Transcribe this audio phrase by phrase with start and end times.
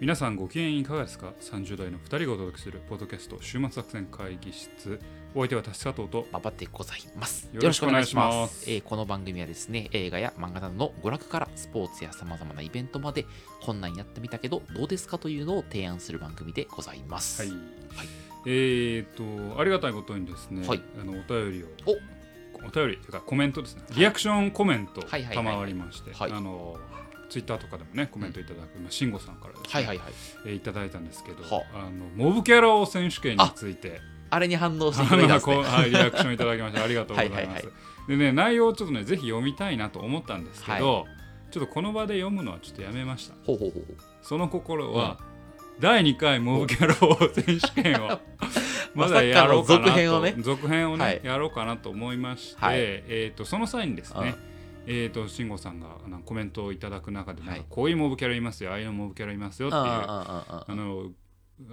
[0.00, 5.00] 皆さんご機嫌いかがですか ?30 代の2人がお届けするポッドキャスト週末作戦会議室。
[5.34, 6.24] お相手は私佐藤と。
[6.30, 7.50] 馬場でございます。
[7.52, 8.70] よろしくお願いします。
[8.70, 13.26] えーこの番組はですね、映画や漫画などの娯楽からスポーツや様々なイベントまで、
[13.60, 17.42] こんなんやってみたけど、どうですかというのを提案する番組でございます。
[17.42, 17.52] はい、
[18.46, 20.82] えーっとありがたいことにですね、はい。
[21.00, 21.96] あのお便りをお！
[22.66, 23.82] お便りというかコメントですね。
[23.96, 25.44] リアクションコメントはいはいはい。
[25.44, 26.32] 賜りまして、はい。
[26.32, 26.76] あの
[27.28, 30.12] ツイッターとかでもねコメントいただく、まあ、慎吾さんからですね、はいはいはい。
[30.46, 31.82] えーいただいたんですけど、はあ。
[31.90, 34.00] のモブキャラ王選手権について。
[34.30, 35.56] あれに反応してあくれたんのですね。
[35.56, 37.38] はい、リアクションいただきましてありがとうございます。
[37.38, 37.70] はいはいは
[38.08, 41.06] でね内容をちょっとねぜひ読みたいなと思ったんですけど、
[41.50, 43.34] ちょっとこの場で読むのはちょっとやめました。
[43.46, 43.82] ほうほうほう。
[44.22, 45.18] その心は、
[45.80, 48.20] 第2回モブキャラ王選手権を
[48.94, 51.20] まだやろうかなとま続編をね続編をね、はい。
[51.22, 52.76] やろうかなと思いまして、はい。
[52.78, 54.48] えー、とその際にですね、うん
[54.90, 61.10] えー、と慎吾さんがあのコメントをいただく中で、こういうモブキャラいますよああいうモブキャラいますよっていうあの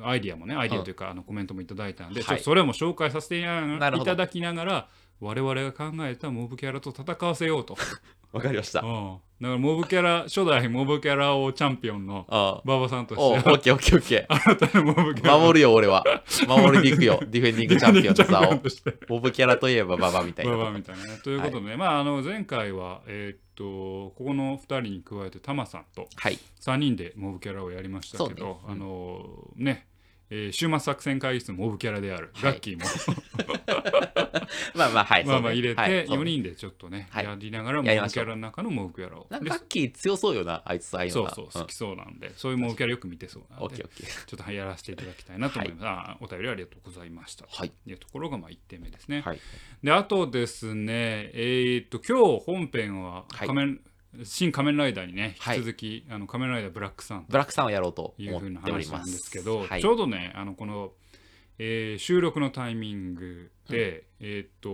[0.03, 2.39] アイディアもねアイディアというか、あのコメントもいただいたんで、はい。
[2.41, 7.77] それも紹介させていただきながら我々が考えたモブキャラと戦わせようと、
[8.31, 8.81] わかりました。
[8.81, 15.39] うんだからモブキャラ初代 モブキャラ王チャンピオンのあ馬場さんとおオしてッケーオッケーオッケ新たなモブキャラー。
[15.41, 16.05] 守るよ、俺は。
[16.47, 17.19] 守りに行くよ。
[17.27, 18.58] ディフェンディングチャンピオンの座を。
[18.59, 20.53] としてボブキャラといえばババみたいな。
[20.53, 26.39] 馬場みたいなねということでね、まああの前回はえーっとここの2人に加えてタマさんとはい。
[26.61, 29.88] 3人でモブキャラをやりましたけど、そうねうんあのね
[30.29, 32.51] えー週末作戦会議室のモブキャラである、はい。
[32.53, 32.85] ガッキーも。
[34.75, 35.25] まあまあ、はい。
[35.25, 37.25] まあまあ入れてはいそう4ね人でちょっとね、はい。
[37.25, 39.27] やりながらモブキャラの中のモブキャラを。
[39.29, 44.25] ガッキー強そうよな、あいつ、ああいうそうそう好きそうなんで、そういうモブキャラよく見てそうなんでオッケーオッケー。
[44.25, 47.69] ちょっとやらせていただきたいなと思います、あお便りありがとうございましたはい。
[47.69, 49.39] というところがまあ1点目ですね、はい。
[49.83, 53.47] であとですねえーっと今日本編ははい。
[53.47, 53.80] 仮面、
[54.23, 55.58] 新仮面ライダーにねはい。
[55.58, 59.05] 引き続き、あの仮面ライダーブラックさんブラックさんをやろうというふうな話なん。
[59.05, 59.81] ですけど、はい。
[59.81, 60.93] ちょうどねあのこの、
[61.58, 64.70] えー収録のタイミングで、えーっと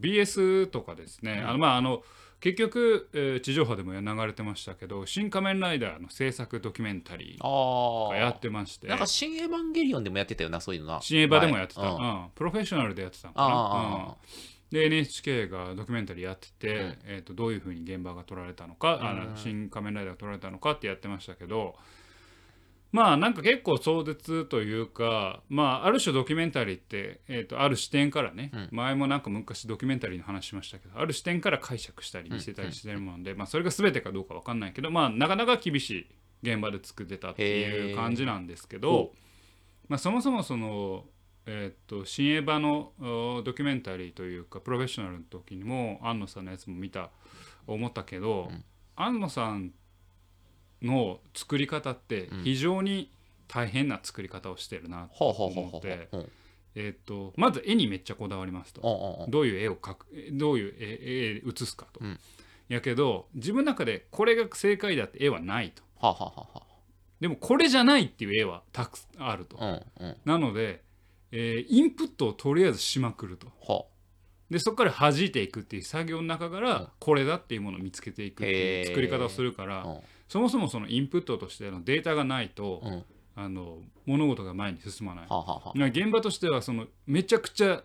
[0.00, 1.48] BS とかですね、うん。
[1.48, 2.02] あのまああの
[2.40, 8.10] 結局、えー地上波でも流れてましたけど「新仮面ライダー」の制作ドキュメンタリーああ。
[8.10, 8.88] がやってまして。
[8.88, 11.00] なんか、新エヴァンゲリオンでもやってたよな、そういうのな。
[11.00, 11.94] 新エヴァでもやってた、はい。
[12.24, 12.30] うん。
[12.34, 14.14] プロフェッショナルでやってたのかあな、あうん
[14.72, 16.98] で NHK がドキュメンタリーやってて、うん。
[17.04, 19.30] えー、とどういうふうに現場が撮られたのか、あうん。
[19.32, 21.76] の新仮面ライダーが撮られたのかってやってましたけど
[22.90, 28.68] まあなんか結構壮絶というか、まあ、ある種ドキュメンタリーって、えー、とある視点からね、うん。
[28.70, 36.06] 前もなんか昔ドキュメンタリーの話しましたけどある視点から解釈したり見せたりしてるもんで、まあ、それが全てかどうか分かんないけど、まあ、なかなか厳しい
[36.42, 39.14] 現場で作ってたっていう感じなんですけどほ。
[39.88, 41.04] まあ、そもそもその、
[41.46, 42.92] えーっと新エヴァの
[43.36, 47.10] おドキュメンタリーというかプロフェッショナルの時にも安野さんのやつも見た
[47.66, 48.64] 思ったけど、うん
[48.94, 49.72] 安野さん
[50.82, 53.10] の作り方ってうん非常に
[53.48, 56.08] 大変な作り方をしてるなと思って。
[56.74, 59.26] えーっとまず絵にめっちゃこだわりますと。
[59.28, 62.00] どういう絵を描くどういう絵絵写すかと。
[62.02, 62.18] うん
[62.68, 65.82] やけど自分の中でこれが正解だって絵はないと。
[67.20, 69.56] でもこれじゃないっていう絵はたくさんあると。
[69.62, 69.82] あ。
[70.00, 70.16] うんうん。
[70.24, 70.82] なので、
[71.32, 73.48] えーインプットをとりあえずしまくると。
[73.66, 73.84] は
[74.50, 79.96] でそこから弾いていくっていう作業の中から、うんこれだっていうものを見つけていくっていう作り方をするから、あ。
[80.28, 82.92] そもそもそのインプットとしてのデータがないと、うん。
[82.92, 83.04] うん。
[83.34, 85.24] あの物事が前に進まない。
[85.28, 87.82] はあはあは現場としてはそのめちゃくちゃ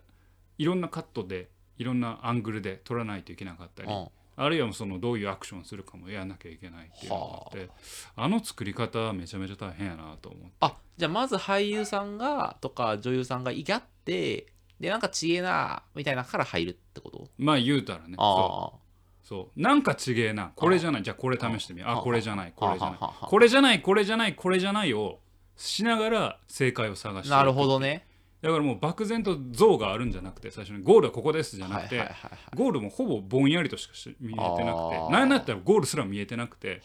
[0.57, 4.07] いろんなカットでいろんなアングルで撮らないといけなかったり、うん
[4.39, 7.69] あるいはそのどういうアクションするかもやらなきゃいけないっていうのがあって
[8.15, 10.51] あの作り方はめちゃめちゃ大変やなと思って。
[10.61, 14.47] あじゃあまず俳優さんがとか女優さんがいがって
[14.79, 17.27] でなんかちげえなみたいなから入るってこと？
[17.37, 18.15] まあ言うたらねそう。
[18.19, 18.79] ああ
[19.23, 19.61] そう。
[19.61, 20.51] なんかちげえな。
[20.55, 21.03] これじゃない。
[21.03, 22.53] じゃあこれ試してみああこれじゃない。
[22.55, 22.99] これじゃない。
[22.99, 25.19] これじゃないこれじゃないこれじゃないを
[25.57, 28.06] しながら正解を探してなるほどね
[28.41, 32.07] だからもう漠然と像があるんじゃなくて最初にゴールはここですじゃなくて、
[32.55, 36.81] ゴールもほぼぼんやりとしかし見えてなくて何だったらゴールすら見えてなくて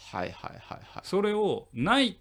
[1.03, 2.19] それをない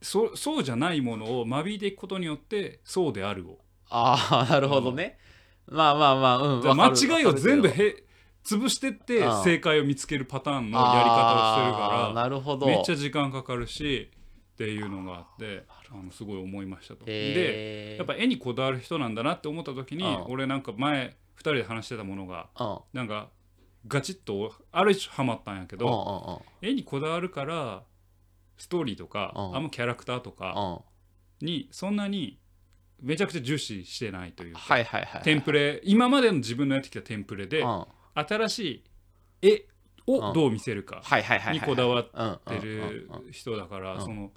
[0.00, 3.58] そそうじゃないものを間引いていくことによってそうであるを。
[3.90, 5.18] ああなるほどね、
[5.66, 8.04] まあまあまあうん間違いを全部へ
[8.44, 9.42] 潰してってうん。
[9.42, 12.66] 正解を見つけるパターンのやり方をしてるかなるほど。
[12.66, 14.10] らめっちゃ時間かかるし
[14.60, 17.06] っていうのがあってあのすごい思いましたと。
[17.06, 23.30] でやっぱ絵にこだわる人なんだなって思った時にうん俺なんか前2人で話してたものがうんなんか
[23.88, 27.84] ガチッとある種ハマったんやけど絵にこだわるから
[28.58, 30.82] ストーリーとかうんあんまキャラクターとか
[31.40, 32.38] にそんなに
[33.00, 34.60] めちゃくちゃ重視してないというか
[35.24, 37.84] テンプレ今までの自分のやってきたテンプレでうん
[38.14, 38.84] 新しい
[39.40, 39.64] 絵
[40.06, 41.02] をうんどう見せるか
[41.50, 44.00] にこだわっってる人だからうん。
[44.02, 44.30] その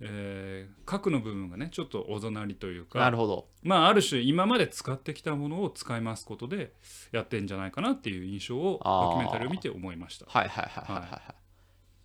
[0.00, 3.48] えー核の部分がねちょっとおざなりというかなるほど。
[3.62, 6.72] まあある種今まで使ってきたものを使い回すことで
[7.12, 10.26] やってんじゃないかなっていう印象をドキュメンタリーを見て思いました。
[10.26, 11.34] はいはいはいはいはいはい。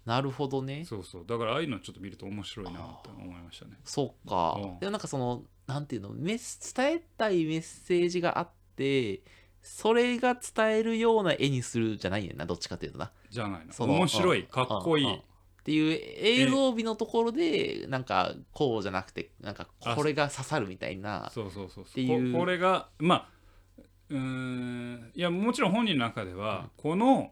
[0.06, 0.86] なるほどね。
[0.86, 1.26] そうそう。
[1.26, 3.72] だからああいうのちょっと見ると面白いなと思いましたね。
[3.84, 4.56] そうか。
[4.62, 4.80] うん。
[4.80, 9.22] でもなんかそのなんていうのメス伝えたいメッセージがあって
[9.64, 13.12] それが伝えるような絵にするじゃないねんなどっちかっていうとな。
[13.32, 14.42] じゃないのその面白い。
[14.42, 15.22] うんかっこいい
[15.66, 22.34] っていう映像美のところでなんかこうじゃなくてなんかこれが刺さるみたいなそうそうそうっていう。
[22.34, 23.30] ここれがまあ
[24.10, 27.32] うーんいやもちろん本人の中では、この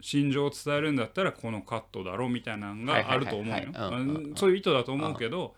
[0.00, 3.66] 心情を伝えるんだったらこのカットだろうみたいなのがあると思うよ。
[4.36, 5.54] そういう意図だと思うけど、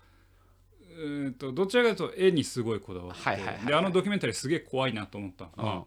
[0.97, 5.65] うーんとどちらかというと絵にすごいこだわってであのドキュメンタリーすげえ怖いなと思ったのうん。
[5.65, 5.85] は、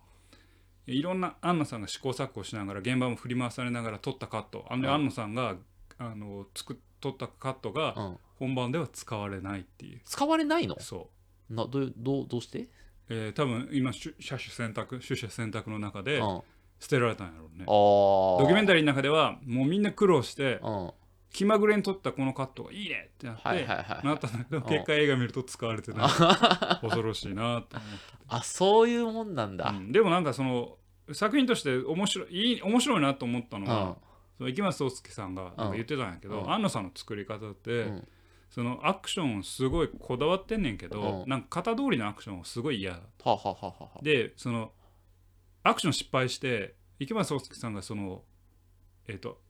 [0.87, 4.65] いろんな安野さんが試行錯誤しながら現場も振り回されながら撮ったカット。
[4.71, 4.95] あの、うん。
[4.95, 5.57] 安野さんが
[6.11, 8.19] あの作っ撮ったカットがうん。
[8.39, 10.77] 本番では使われないっていう、使われないの？
[10.81, 11.11] そ
[11.51, 11.55] う。
[11.55, 12.69] などうどうどうして？
[13.09, 16.43] えー多分今しゅ車種選択取捨選択の中でうん。
[16.81, 17.65] 捨てられたんやろうね。
[17.69, 18.39] あー。
[18.41, 20.87] ドキュメンタリーの中ではもうみんな苦労してうん。
[20.87, 20.95] は
[21.33, 26.09] 気まぐれに撮ったこのカットがいいねってなって、いはいはいなったんだけど結果映画見ると使われてない
[26.87, 27.71] 恐ろしいなと思って。
[28.29, 29.93] あそういうもんなんだ、て、うん。
[29.93, 30.77] でもなんかその
[31.13, 33.67] 作品として面白いいい面白いなと思ったのうん。
[33.69, 33.97] が、
[34.43, 36.53] その池松壮亮さんがなんか言ってたんやけど、うん。
[36.53, 38.09] 安野さんの作り方って、うん。
[38.51, 41.31] そのアクションをすごいこだわってんねんけど、うん。
[41.31, 42.99] なんか型通りのアクションをすごい嫌だ
[44.03, 44.73] でその
[45.63, 48.23] アクション失敗して池松壮亮さんがその
[49.07, 49.41] えっ、と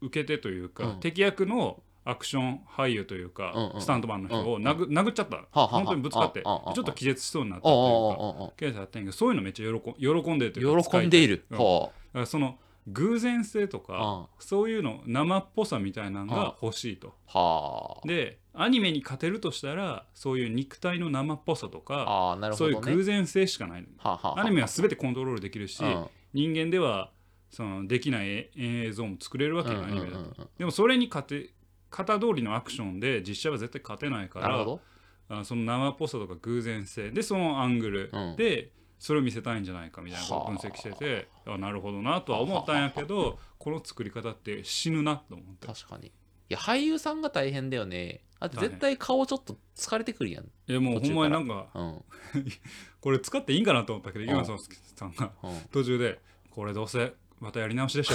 [0.00, 1.00] 受け手というか、うん。
[1.00, 17.14] 敵役のアクション俳優というか、スタントマンの人をうん殴,、殴っちゃった、本当にぶつかって、ちょっと気絶しそうになったあというかケースあったんやけどそういうのめっちゃ喜ん喜んでるというか喜んでいる、その偶然性とか、あそういうの生っぽさみたいなのが欲しいと。
[17.32, 18.06] あはあ。
[18.06, 24.40] でアニメに勝てるとしたらそういう肉体の生っぽさとか、ああなるそういう偶然性しかないはあはあはあ。
[24.42, 26.06] アニメは全てコントロールできるし、うん。
[26.32, 27.10] 人間では
[27.50, 31.50] そのできないえ映像も作れるわけよ、うんアニメだと、うんうんうんでもそれに勝て
[31.90, 34.66] 型通りのアクションで実写は絶対勝てないから
[35.28, 37.10] あその生っぽさとか偶然性。
[37.10, 38.36] でそのアングルうん。
[38.36, 45.66] でそれを見せたいんじゃないかみたいなことを分析してて、あなるほどなとは思ったんやけどこの作り方って死ぬなと思って。
[45.66, 46.08] 確かに。
[46.08, 46.12] い
[46.48, 48.22] や俳優さんが大変だよね。
[48.40, 50.44] だって絶対顔ちょっと疲れてくるやん。
[50.44, 52.04] いやもうほんまになんかうん。
[53.00, 54.28] これ使っていいんかなと思ったけどん。
[54.28, 55.60] 今さんがうん。
[55.72, 56.20] 途中で
[56.50, 58.14] 「これどうせまたやり直しでしょ」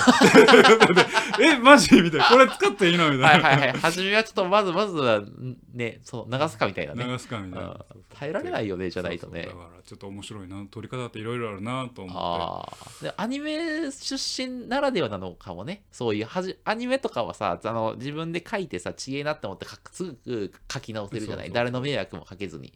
[1.39, 2.01] えマジ？
[2.01, 3.47] みたいな「これ使っていいの?」みたな。
[3.47, 3.79] はいいはいはい。
[3.79, 7.05] 初めはちょっとまずまずはんねそう流すかみたいなね。
[7.05, 7.67] 流すかみたいな。
[7.69, 7.79] うん
[8.13, 9.43] 耐えられないよねじゃないとね。
[9.45, 12.69] そうそうだからちょっと面白いな撮り方っていろいろあるなと思っあ
[13.01, 14.15] あでアニメ出
[14.47, 15.85] 身ならではなのかもね。
[15.91, 21.51] そういうはじアニメとかはさあの自分で書いてさちげえなって思って書くすぐ書き直せるじゃない。
[21.51, 22.73] 誰の迷惑もかけずに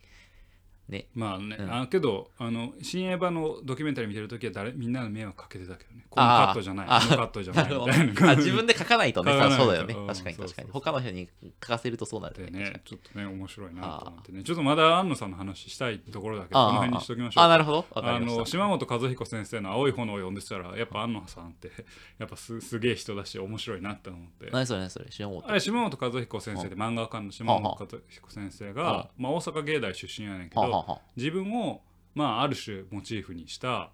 [0.90, 1.00] ね。
[1.00, 1.82] てまあね、うん。
[1.82, 6.06] あけどあの新エヴァのドキュメンタリー見てる時は誰みんなの迷惑かけてたけどね。
[6.10, 6.88] このカットじゃない。
[6.90, 9.32] あのカットじゃなないみ 自分で書かないとね。
[9.58, 9.96] そうだよね。
[9.96, 10.70] うん確かに確かに。
[10.72, 11.30] 他の人に
[11.62, 14.44] 書かせるとそうなるでねねちょっとね面白いなと思ってね。
[14.44, 17.44] ちょっとまだ安野さんの話したいところだけどこの辺にしときましょう。
[17.44, 17.86] あなるほど。
[17.96, 21.72] あの島本和彦先生の「青い炎」を読んでたらやっぱ安野さんって
[22.20, 24.50] やっぱすすげえ人だし面白いなって思って。
[24.52, 25.06] 何それ何それ。
[25.06, 30.75] 知らんもあれ島本和彦先生で漫画家の島本和彦先生が、まあ、大阪芸大出身やねんけど
[31.16, 31.82] 自分を、
[32.14, 33.92] まあ、ある種モチーフにした、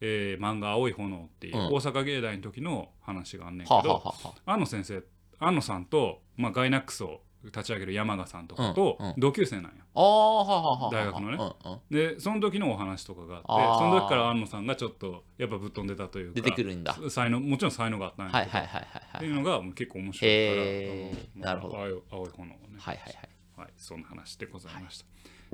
[0.00, 1.66] えー漫画「青い炎」っていううん。
[1.66, 4.14] 大阪芸大の時の話があんねんけど、
[4.46, 5.02] 安野先生
[5.38, 9.14] 安野さんと、まあ、ガイナックスを立ち上げる山賀さんとかとうんうん。
[9.16, 9.70] 同級生なんや。
[9.94, 10.90] ああはあはあはあ。
[10.92, 11.36] 大学のね。
[11.64, 11.80] うんうん。
[11.90, 16.94] でその時のお話とかがあってその時から安野さんがちょっとやっぱぶっ飛んでたというか出てくるんだ。
[17.08, 19.16] 才能もちろん才能があったんやけどはいはいはいはいはい。
[19.16, 21.36] っていうのが結構面白いから、へー。
[21.36, 21.78] うんなるほど。
[21.78, 23.28] 青い炎をね、はいはいはい。
[23.56, 25.06] はい、そんな話でございました。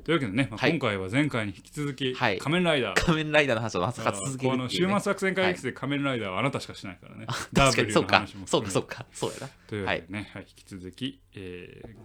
[0.04, 3.00] というわけでね、まあはい今回は前回に引き続き、はい仮面ライダー。
[3.00, 7.26] 仮面ライダーの話をまさか続けるこのっていう、ね、週末作戦会議室で仮面ライダーはあなたしかしないからね。
[7.26, 8.96] 確かに W そうかの話もそうかそうか。
[8.96, 11.96] かそうやなというわけでね、はい引き続き、えー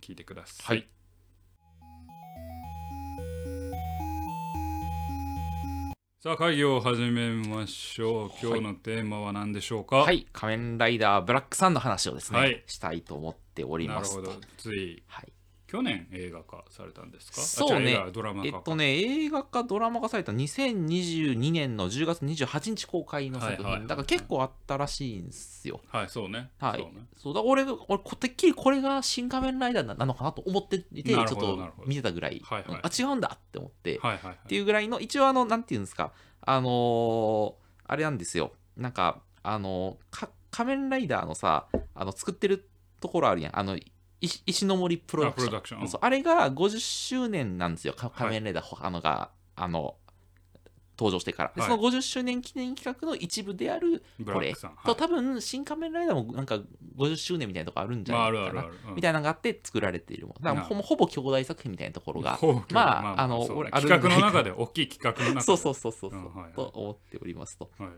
[0.00, 0.76] 聞いてください。
[0.78, 0.88] はい
[6.22, 8.30] さあ会議を始めましょう。
[8.42, 9.96] 今日のテーマは何でしょうか？
[9.96, 14.46] はい仮面ライダーブラックサンの話をですね、はいしたいと思っておりますとなるほど。
[14.58, 15.32] ついはい
[15.70, 17.40] 去年映画化されたんですか？
[17.40, 17.96] そうね。
[18.12, 18.44] ドラマ。
[18.44, 25.80] えっとね映画かドラマ化された2022年の10月28日公開の作品、はいはいはいだから結構あったらしいんですよ。
[25.88, 26.50] はい、そうね。
[26.58, 26.80] はい。
[27.16, 27.34] そうね。
[27.34, 32.80] だ俺が俺こてっきりこれが新仮面ライダーななのかなと思っていてちょなっと見てたぐらい、はいはい。
[32.82, 34.34] あ違うんだって思って、はいはいはい。
[34.34, 36.12] っていうぐらいの一応あのなんていうんですか？
[36.42, 37.54] あのー
[37.86, 38.52] あれなんですよ。
[38.76, 42.66] なんかあのーか仮面ライダーのさあの作ってる
[43.00, 43.58] ところあるやん。
[43.58, 43.78] あの
[44.20, 45.48] 石石ノ森プロダクション。
[45.48, 45.80] あプロダクション。
[45.82, 47.94] うんそうあれが50周年なんですよ。
[47.94, 49.96] か仮面ライダー、あのがあの
[50.98, 51.70] 登場してから、ではい。
[51.70, 54.76] その50周年記念企画の一部であるブラこれックさん。
[54.84, 56.60] と多分新仮面ライダーもなんか
[56.98, 58.78] 50周年みたいなとこあるんじゃないかな、まああるあるある。
[58.88, 58.94] うん。
[58.96, 60.44] みたいなのがあって作られているもの。
[60.44, 63.60] だからほぼほぼ兄弟作品みたいなところがほうまああのそうね。
[63.62, 65.40] 俺ある企画の中で大きい企画の中で。
[65.46, 66.52] そうそうそうそうそう、うんはいはい。
[66.52, 67.70] と思っておりますと。
[67.78, 67.90] はい。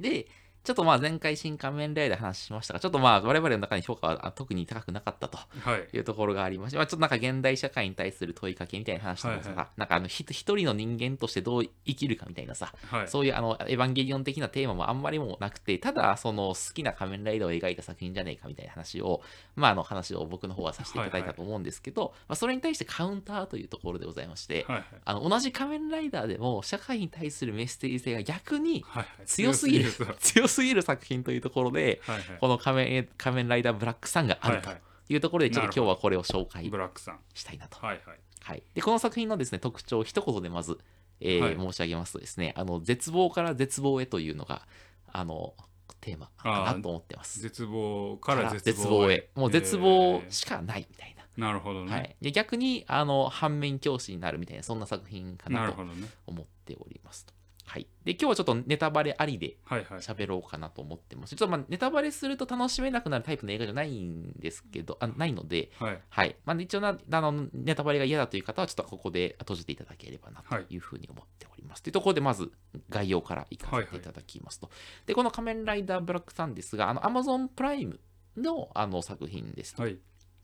[0.00, 0.26] で
[0.62, 5.96] ちょっとまあ前回新仮面ライダー話しましたがちょっとまあ我々の中に評価はあ特に高くなかったとはい。
[5.96, 13.08] いうところがありまして、まあ、ちょっとなんか現代社会に対する問いかけみたいな話とかさ、はいはなんかあのひ一人の人間としてどう生きるかみたいなさ、はい。
[13.08, 19.22] そういうあのエヴァンゲリオン的なテーマもあんまりもなくて、ただその好きな仮面ライダーを描いた作品じゃねえかみたいな話を、
[19.56, 24.84] まああの話を僕の方はさせていただいたと思うんですけど、まあ、それに対してカウンターというところでございまして、はいはい。
[25.04, 29.26] あの同じ仮面ライダーでも社会に対するメッセージ性が逆にはいはい。
[29.26, 29.90] 強すぎる。
[30.20, 32.26] 強 すぎる作品というところで、はいはい。
[32.40, 34.76] この仮面仮面ライダーブラックさんがあるとは
[35.08, 37.20] いうところで、ちょっと今日はこれを紹介ブラックさん。
[37.34, 37.78] したいなと。
[37.78, 38.18] はいはい。
[38.42, 40.78] はい、でこの作品のですね特徴を一言でまず、
[41.20, 41.56] えーはい。
[41.56, 44.66] 申し上げますとですねあの絶望から絶望へというのが
[45.12, 45.54] あの
[46.00, 47.40] テーマかなと思ってます。
[47.40, 49.28] 絶望から絶絶望望へ。
[49.34, 55.82] もう絶望しかないみたいな、なるほどね、はい、で逆にあの反面教師になるみたいなそんな作品かなと
[56.26, 57.34] 思っておりますと。
[57.70, 61.36] はい、で今日はちょっとネタバレありではいはい喋ろうかなと思ってます。
[61.36, 66.36] ちょっとまあネタバレすると楽しめなくなるタイプの映画じゃないんですけど、あないので、はいはい。
[66.44, 71.82] まあ、一応な、あの、ネタバレが嫌だという方は、ちょっとここで閉じていただければなはいというふうに思っております。
[71.82, 72.50] というところで、まず
[72.88, 74.70] 概要からいかせていただきますと。
[75.06, 78.00] で、この仮面ライダーブラックさんですが、あの、Amazon プライム
[78.36, 79.82] のあの作品ですと。
[79.82, 79.98] はい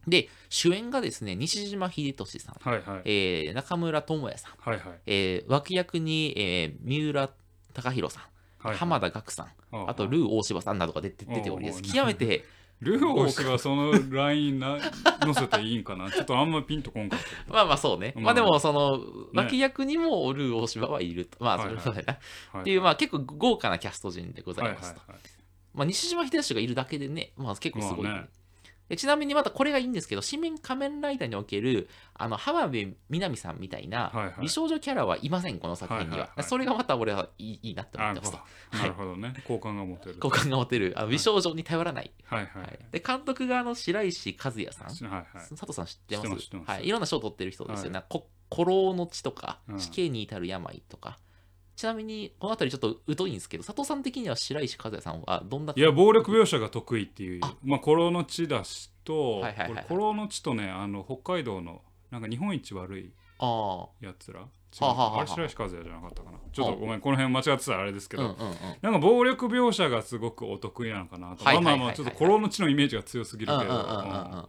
[0.06, 3.02] で、主演がですね、西島秀俊さん、はいはい。
[3.04, 4.98] えー中村智也さん、はいはい。
[5.06, 7.30] えー脇役に、えー三浦
[7.74, 8.76] 貴大さん、はいはい。
[8.78, 9.94] 浜田岳さん、ああ。
[9.94, 11.82] とルー大柴さんなどが出て出ております。
[11.82, 12.44] 極めて、
[12.80, 14.78] ルーオ氏はそのラインな
[15.22, 16.10] 載せていいんかな？
[16.12, 17.52] ちょっとあんまピンとこんかった。
[17.52, 18.12] まあまあそうね。
[18.16, 19.00] まあまあでも、その、
[19.34, 21.42] 脇役にもルー大柴はいると。
[21.42, 21.76] まあ、そはいはい。
[21.76, 22.18] れそうだな。
[22.52, 25.00] はいっていう、まあ結構豪華なキャスト陣でござはいはいいますと。
[25.10, 25.20] はい。
[25.74, 28.28] まあ西島秀俊がいるだけでね、まあ結構すごい、まあね
[28.88, 36.30] でちなみにまたこれがいいんですけど、市民仮面ライダーにおける、あの、浜辺美波さんみたいな美少女キャラはいません、この作品には。
[36.42, 38.32] それがまた俺はいいなって思あってます。
[38.32, 38.38] と。
[38.76, 39.16] なるほど。
[39.16, 39.34] ね。
[39.46, 42.12] 好感が持てる好感が持てる、あの美少女に頼らない。
[42.24, 42.62] はいはい。
[42.62, 45.08] はい、で、監督があの白石和也さん。
[45.10, 45.26] はいはい。
[45.34, 46.50] 佐藤さん知ってます？
[46.64, 48.02] はい、いろんな賞を取ってる人ですよね。
[48.54, 49.80] 古老の地とかうん。
[49.80, 51.18] 死刑に至る病とか。
[51.76, 59.86] ちなみに、この辺りちょっと疎いんですけど、佐藤さん的には白石和也さんはどんないや暴力描写が得意っていうまあ古老の地だしと、はいはいはいはい。
[59.88, 64.40] の地とねあの北海道のなんか日本一悪いあやつら。
[64.78, 66.38] あはあはああれ白石和也じゃなかったかな。
[66.52, 68.56] ちょっとごめんこの辺間違ってたらあれですけあ、ど、うんうんうん。
[68.80, 74.48] なんか暴力描写がすごくお得意なのかなと、まあまあまあちょっと古老の地のイメージが強すぎるけど、うんうんうんうんうん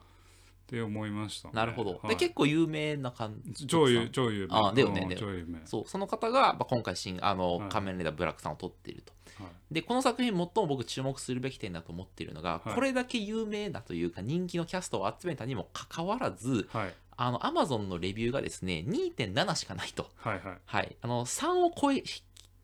[0.68, 1.94] っうんて思いましたね、なるほど。
[1.94, 3.66] で、はい結構有名な感じ。
[3.68, 9.14] 超有超有名あだよね超有名そう、その方が、まあ、今回新、あの、はい仮面ライダーブラックさんを撮っていると。
[9.44, 20.10] はいで、この作品、最も僕注目するべき点だと思っているのが、はいこれだけ有名なというか、人気のキャストを集めたにもかかわらず、はいあの、アマゾンのレビューがですね、2.7しかないと。
[20.18, 20.96] はいはいはい。
[21.02, 22.04] あの、3を超え、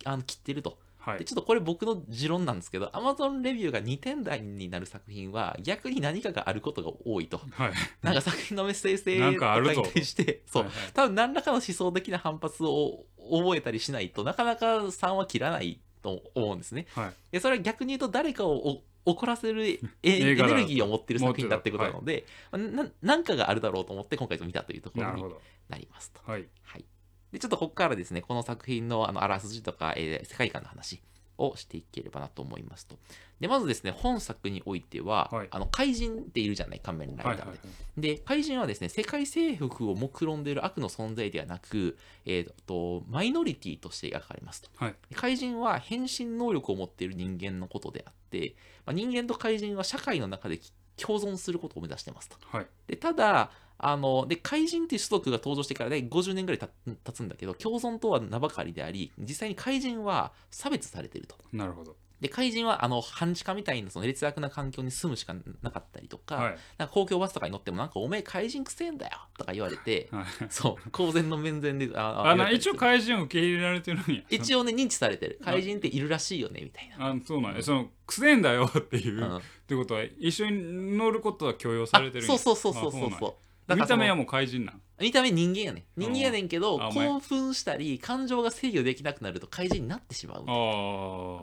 [0.06, 0.78] あの切ってると。
[1.04, 1.20] はい。
[1.20, 7.42] でちょっとこれ僕の持論なんですけど、Amazon レビューが2点台になる作品は逆に何かがあることが多いと。
[7.52, 7.74] はい。
[8.02, 10.72] なんか作品のメッセージ性とかに対して、そう、はい。
[10.72, 16.88] はい多分何らかの思想的な反発を覚えたりしないとなかなか3は切らないと思うんですね。
[16.96, 17.14] はい。
[17.32, 25.24] でそれは逆に言うと誰かをお怒らせるエネルギーを持ってる作品だってことなので、まあななんかがあるだろうと思って今回見たというところに
[25.68, 26.22] なりますと。
[26.26, 26.48] はい。
[26.64, 26.86] はい。
[27.34, 31.02] で、ちょっとここからですね、この作品のあのあらすじとか、えー世界観の話
[31.38, 32.96] をしていければなと思いますと。
[33.40, 37.30] で、まずですね、本作においては、はいあの怪人っているじゃない、仮面ライダーで。
[37.30, 44.70] はいはいはいで、怪人はですね、世界征服を目論んでいる悪の存在ではなく、えーと、マイノリティとして描かれますと。
[44.76, 50.60] はい怪人は変身能力を持っている人間のことであって、まあ、人間と怪人は社会の中で
[50.96, 52.38] 共存することを目指してますと。
[52.42, 53.52] はいでただ
[53.86, 61.36] あので怪人っていう種族が登場してからで50年ぐらいた経つんだけど共存とは名ばかりであり実際に怪人は差別されてると。
[61.52, 61.96] なるほど。
[62.24, 66.58] で怪人はあの半地下みたいなその劣悪な環境に住むしかなかったりとか,、はい。
[66.78, 70.26] なんか公共バスとかに乗ってもなんかおめえ怪人くせえんだよとか言われてはい。
[70.50, 75.40] そう公然の面前でああ一応怪人を受け入れられてるんや一応ね認知されてる。
[75.44, 77.62] 怪人っているらしいよねみたいな、あそうなんや。
[77.62, 79.38] そのくせえんだよっていう、うん。
[79.38, 84.82] ってことは一緒に乗ることは許容されてるそうそうそうそうそうそうだからその見た目はもう怪人なん？
[85.00, 85.86] 見た目人間やね。
[85.98, 87.08] 人間やねんけどあお前。
[87.08, 90.44] 興奮したり感情が制御できなくなると怪人になってしまう。
[90.48, 90.52] あ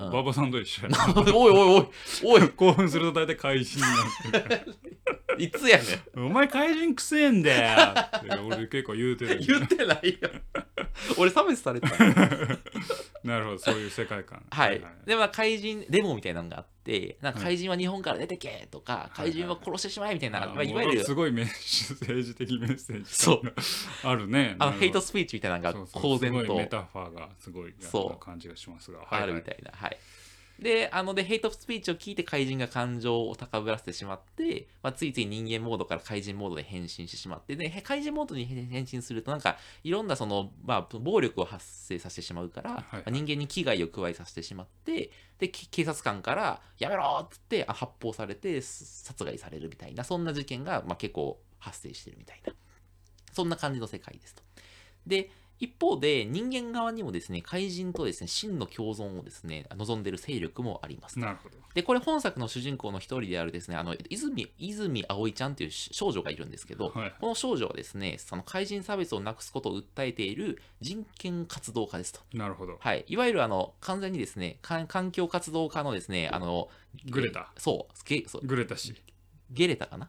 [0.02, 0.12] あ、うん。
[0.12, 0.90] 馬場さんと一緒や。
[1.34, 1.86] おいおいおい。
[2.24, 2.48] おい。
[2.56, 5.84] 興奮すると大体怪人になってるから いつやね
[6.22, 6.26] ん。
[6.26, 7.94] お前怪人くせえんだよ
[8.46, 10.30] 俺結構言うてる言ってないよ。
[11.18, 11.96] 俺差別されてた。
[13.22, 14.42] なるほどそういう世界観。
[14.50, 23.54] はい、でまあ怪人デモみたいなのがあってなんか怪人は日本から出てけとか、はい怪人は殺してしまえみたいな、あまあ、いわゆるすごいメッセ政治的メッセージそう。
[24.02, 24.56] あるね。
[24.58, 26.40] あのヘイトススピーチみたいなのが公然と。
[26.40, 29.00] すごいメタファーがすごいそう感じがしますが。
[29.10, 29.72] あるみたいな。
[29.72, 29.98] はい。
[30.60, 52.52] で、あので、ヘイトスピーチを聞いて怪人が感情を高ぶらせてしまって、まあ、ついつい人間モードから怪人モードで変身してしまって、で、へ怪人モードに変変身すると、なんか、いろんなその、まあ、暴力を発生させてしまうから、はい人間に危害を加えさせてしまって、で、き警察官から、やめろっつってあ発砲されて、す殺害されるみたいな、そんな事件が、まあ、結構発生してるみたいな、
[53.32, 54.42] そんな感じの世界ですと。
[55.06, 61.18] で、一方で人間側にもですね、怪人とですね、真の共存をですね、望んでいる勢力もあります。
[61.18, 61.58] なるほど。
[61.74, 67.14] で、これ本作の主人公の一人であるですね、あの、泉、泉葵ちゃんという少女がいるんですけど、はい。
[67.20, 72.20] この少女はですね、その怪人差別をなくすことを訴えている人権活動家ですと。
[72.32, 72.78] なるほど。
[72.80, 73.04] はい。
[73.06, 76.70] いわゆるあの、完全にですね、か環境活動家のですね、あの、
[77.10, 77.52] グレタ。
[77.58, 78.46] そう、ゲそう。
[78.46, 78.94] グレタ氏。
[79.50, 80.06] ゲレタかな？
[80.06, 80.08] ん？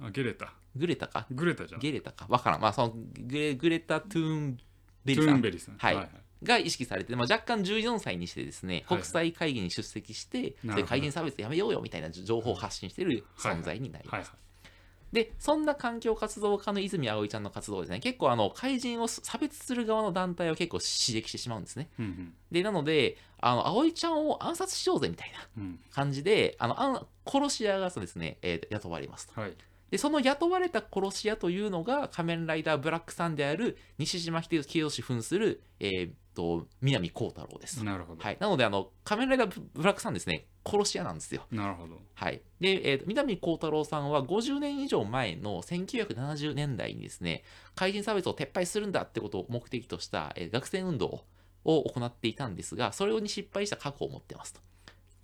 [0.00, 0.54] あゲレタ。
[0.76, 1.26] グレタか？
[1.30, 1.80] グレタじゃん。
[1.80, 2.26] ゲレタか。
[2.28, 2.60] わからん。
[2.60, 4.58] まあ、そのグレ、グレタ・トゥーン
[5.04, 5.40] ベリさん。
[5.40, 5.76] ベリさん。
[5.78, 6.08] はい。
[6.42, 10.72] が意識されて、まあ、若干14歳にしてですね、はい国際会議に出席して、なるほど。
[10.72, 13.04] それ怪人差別やめようよみたいな情報を発信してい。
[13.04, 14.14] る存在になります。
[14.14, 15.14] はいはい。
[15.14, 21.90] で、そんな環境活動家の泉葵ちゃんの活動はですね、結構あの怪人を差別する側の団体を結構刺激してしまうんですね。
[21.98, 22.34] うんうん。
[22.50, 25.78] で、なので、あの葵ちゃんを暗殺しようぜみたいなうん。
[25.92, 29.38] 感じで、あのあん殺し屋がそうですね、えー雇われますと。
[29.40, 29.52] はい
[29.92, 37.84] で、その雇われた殺し屋というのが仮面ライダーブラックさんである西島秀俊扮する、えーっと、南光太郎です。
[37.84, 38.38] なるほどはい。
[38.40, 41.46] なので、あの、仮面ライダーブブラックさんですね、殺し屋なんですよ。
[41.50, 42.40] なるほどはい。
[42.58, 51.24] で、えーと南光太郎さんは50年以上前の1970年代にですね、怪人差別を撤廃するんだってことを目的とした、えー学生運動
[51.64, 54.60] を行っていたんですが、それに失敗した過去を持ってますと。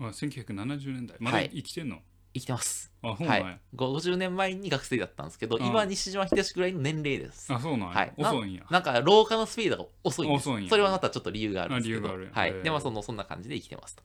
[0.00, 2.00] あ1970年代まだはい生きてんの？
[2.38, 2.92] 生きてます。
[3.02, 3.44] あそうなんや。
[3.44, 3.60] はい。
[3.76, 5.66] 50年前に学生だったんですけど、うん。
[5.66, 7.52] 今、西島秀俊ぐらいの年齢です。
[7.52, 7.94] あそうなんや。
[7.94, 8.62] はい、遅いんや。
[8.62, 10.48] ななんか老化のスピードが遅いんです。
[10.48, 10.70] 遅いんや。
[10.70, 12.08] それはまたちょっと理由があるんですけど。
[12.08, 12.50] あ理由がある。
[12.52, 12.62] はい。
[12.62, 14.02] でまあそのそんな感じで生きてますと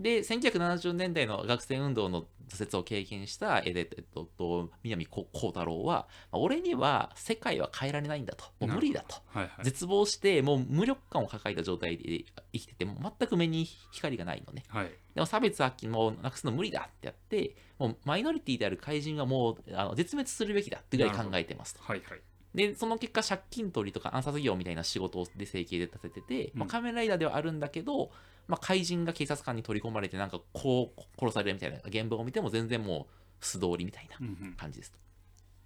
[0.00, 8.44] で1970年代の学生運動の挫折を経験した、えっととと南光太郎は、まあ俺には世界は変えられないんだと。
[8.60, 9.16] もう無理だと。
[9.26, 9.64] はいはい。
[9.64, 14.64] 絶望してもう無力感を抱えた状態で生きてても全く目に光がないのね。
[14.68, 14.90] はい。
[15.14, 21.82] でも差別はもうなくすの無理だってやってもうマイノリティである怪人はもうあの絶滅するべきだってぐらい考えてますと。
[21.82, 22.20] はいはい
[22.54, 28.10] で、その結果、借金取りとか暗殺業みたいな仕事で生計で立ててて、まあ、うん仮面ライダーではあるんだけど、
[28.48, 33.06] まあ、怪人が警察官に取り込まれて、なんかこう殺されるみたいな現場を見ても全然も
[33.40, 34.98] う素通りみたいなうんうん感じですと。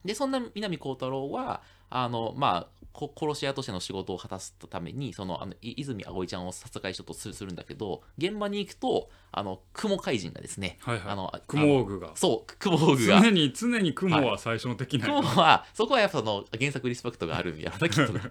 [0.05, 11.13] で、そんな南光太郎は、あの、まあ、こ殺し屋としての仕事を果たすために、その、あのい泉葵ちゃんを殺害しようとするんだけど、現場に行くと、あの、雲怪人がですね、はいはい。
[11.13, 13.21] あの、雲オーグがそう、雲オグが。
[13.21, 18.31] 常に常に雲は最初の敵なん雲やは、そこはやっぱその原作リスペクトがあるんやろな、きっとな。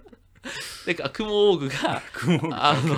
[0.86, 2.02] で、雲オーグが、
[2.52, 2.96] あの、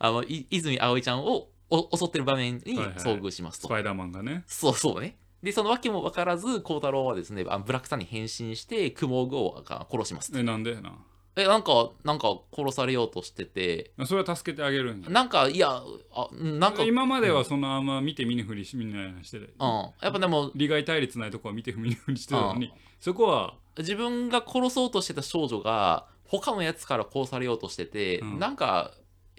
[0.00, 2.94] あの、い泉葵ちゃんをお襲ってる場面にはいはい。
[2.96, 3.68] 遭遇しますと。
[3.68, 4.42] スパイダーマンがね。
[4.46, 5.16] そうそうね。
[5.42, 10.32] で、その訳も分からず、孝太郎はですね、あのブラックさんに変身して、雲オーグをあ殺します。
[10.32, 10.38] と。
[10.38, 10.92] えなんでな。
[11.36, 15.08] え、なんか、なんか殺されようとしてて、それは助けてあげるんや。
[15.08, 28.38] なんか、いや、あうんなんか、うん、今まではそのあんま見て見ぬふりしみんなしててやっぱでも、利害対立ないとこは見て見ぬふりしてたのにそこは自分が殺そうとしてた少女が他のやつから殺されようとしてて、うん。
[28.38, 28.92] なんか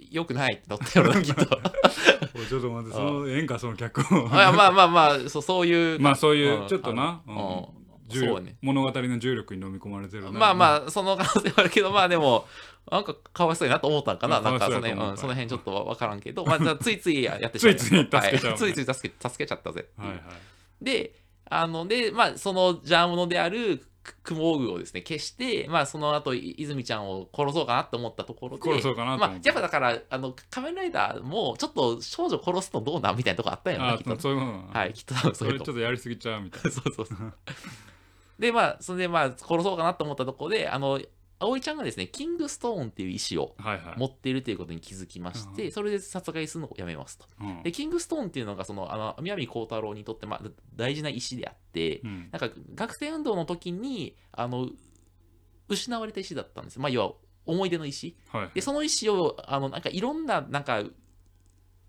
[0.10, 1.46] 良くないってなったよな きっと。
[1.46, 4.26] ちょっと待ってそのええんかその脚本。
[4.28, 8.44] あまあまあまあそうそういうまあそういううんちょっとな、うん。
[8.44, 8.58] ね。
[8.62, 10.32] 物語の重力に飲み込まれてるな。
[10.32, 12.46] まあまあその可能性はあるけどまあでも
[12.90, 18.58] なんかかわいそうやなと思ったんかな、まあなんかそのうん、その辺ちょっとわからんけど、 まあ、じゃあついついやってしまうついつい助けちゃうはい。
[18.58, 20.20] ついつい助け助けちゃったぜはいはい。
[20.82, 21.14] で、
[21.50, 23.90] あの、で、まあ、その邪魔者であるく
[24.24, 33.98] 雲具をですね、消して、まあ、その後、い泉ちゃんを殺そうかなと思ったところで、殺そうかなとまあやっぱだから、あの、仮面ライダーも、ちょっと少女殺すのどうなんみたいなとこあったんやろな、あ。
[33.98, 37.34] そういうことなのはい、きっと多分そそうれいうとちょっとやりすぎちゃうみたいな そうそうそう。
[38.40, 41.00] で、まあ、それで、まあ、殺そうかなと思ったところで、あの、
[41.41, 43.99] 葵ちゃんがですね、キングストーンっていう石をはいはい。
[43.99, 45.71] 持っているということに気づきまして、うん。
[45.71, 47.25] それで殺害するのをやめますと。
[47.39, 47.63] うん。
[47.63, 50.41] で、キングストーンっていうのが、その、あの、宮城幸太郎にとって、まあ、
[50.75, 52.30] 大事な石であって、うん。
[52.32, 54.69] なんか学生運動の時にあの
[55.67, 56.80] 失われた石だったんです。
[56.80, 57.13] まあ要は
[57.45, 58.15] 思い出の石。
[58.32, 58.51] はい。
[58.54, 60.84] でその石をあのなんかいろんななんか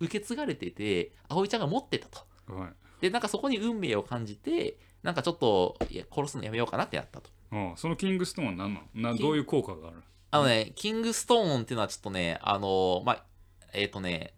[0.00, 2.20] 受け継がれてて葵ちゃんが持ってたと。
[2.46, 2.72] はい。
[3.00, 7.30] でなんかそこに運命を感じてなんかちょっといや殺すのやめようかなってなったと。
[7.50, 7.72] うん。
[7.76, 9.10] そのキングストーンは何なの？
[9.12, 10.02] なキンどういう効果がある？
[10.34, 13.24] あのね、キングストーンっていうのはちょっとね、あの、まあ、
[13.74, 14.32] えっ、とね、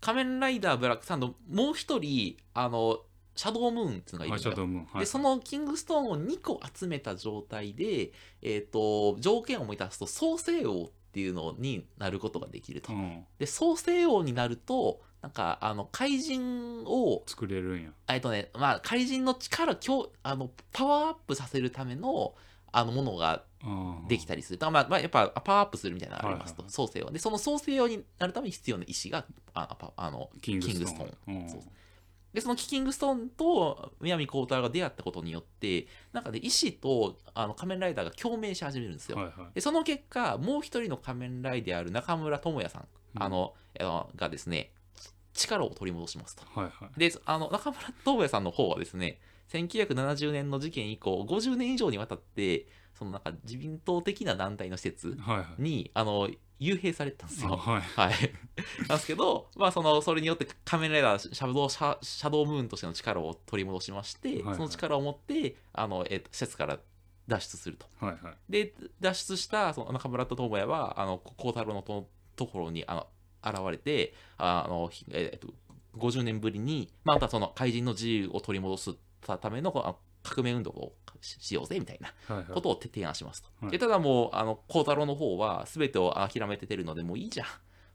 [0.00, 3.00] 仮面ライダーブラックサンド、もう一人、あの、
[3.34, 4.38] シャドウムーンっていうのがいるあのよ。
[4.38, 4.84] シャドウムーン。
[4.84, 12.92] はいで、そのキングストーンを2個集めた状態で、えっ、と、条件を満たすと、創世王っていうのになることができると。
[12.92, 12.96] う。
[12.96, 13.24] ん。
[13.38, 17.90] で、創世王になると、なんか、あの、怪人を、作れるんや。
[18.08, 22.34] えっとね、まあ、怪人の力、強あの、パワーアップさせるための、
[22.72, 24.08] あの、ものがうん。
[24.08, 24.58] できたりする。
[24.58, 27.10] だからまあ、まあ、やっぱパワーアップするみたいなのがありますと、はい創世王。
[27.12, 31.72] で、その創世王になるために必要な石が、あパあの、キングストーン。
[32.32, 39.18] で、そのキングストーンと南光太郎が出会ったことによって、なんかね、石とあの仮面ライダーが共鳴し始めるんですよ。
[39.18, 39.54] はいはい。
[39.54, 43.22] で、その結果、もう一人の仮面ライダーである中村智也さん、うん。
[43.22, 44.72] あの、あのがですね、
[45.34, 46.44] 力を取り戻しますと。
[46.54, 49.18] はいはいで、あの、中村智也さんの方はですね、
[49.48, 56.28] 1970年の事件以降、50年以上にわたって、そのなんか自民党的な団体の施設はいはいに、あの、
[56.60, 57.54] 幽閉されてたんですよ。
[57.54, 58.14] あはいはい。
[58.88, 66.78] なんですけど、まあ、その、それによって仮面ライダー、シャドウ、シャシャドウムーンとしての力を取り戻しまして、はいはいその力を持って、あの、えっと、施設から
[67.26, 67.86] 脱出すると。
[67.98, 73.06] はいはいで、脱出した、その中村と智也は、あの、孝太郎のとところに、あの、
[73.44, 75.48] 現れて、あの、ひえっと、
[75.98, 78.94] 50年ぶりに、またその怪人の自由を取り戻す
[79.40, 79.72] ための
[80.22, 83.48] 革命運動をししようぜみたいなはいはいことを提案しますと。
[83.60, 87.46] はいでただもう、あの、孝太郎の方は全てを諦めててるので、もういいじゃん。